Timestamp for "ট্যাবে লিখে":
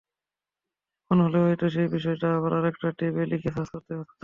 2.97-3.49